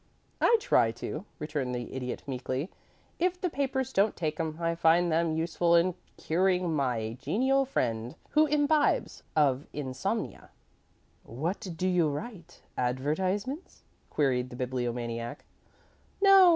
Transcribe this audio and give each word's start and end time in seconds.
"I 0.41 0.57
try 0.59 0.89
to," 0.93 1.25
returned 1.37 1.75
the 1.75 1.93
Idiot, 1.93 2.23
meekly. 2.25 2.71
"If 3.19 3.39
the 3.39 3.51
papers 3.51 3.93
don't 3.93 4.15
take 4.15 4.39
'em, 4.39 4.57
I 4.59 4.73
find 4.73 5.11
them 5.11 5.35
useful 5.37 5.75
in 5.75 5.93
curing 6.17 6.73
my 6.73 7.19
genial 7.21 7.65
friend 7.65 8.15
who 8.31 8.47
imbibes 8.47 9.21
of 9.35 9.67
insomnia." 9.73 10.49
"What 11.23 11.67
do 11.75 11.87
you 11.87 12.09
write 12.09 12.63
advertisements?" 12.75 13.83
queried 14.09 14.49
the 14.49 14.55
Bibliomaniac. 14.55 15.45
"No. 16.19 16.49